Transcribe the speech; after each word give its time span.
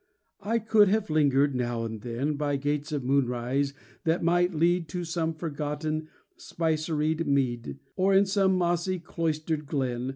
I 0.41 0.57
could 0.57 0.87
have 0.87 1.11
lingered 1.11 1.53
now 1.53 1.83
and 1.85 2.01
then 2.01 2.33
By 2.33 2.55
gates 2.55 2.91
of 2.91 3.03
moonrise 3.03 3.75
that 4.03 4.23
might 4.23 4.51
lead 4.51 4.87
To 4.89 5.03
some 5.03 5.31
forgotten, 5.35 6.07
spiceried 6.35 7.27
mead, 7.27 7.77
Or 7.95 8.11
in 8.11 8.25
some 8.25 8.57
mossy, 8.57 8.97
cloistered 8.97 9.67
glen. 9.67 10.09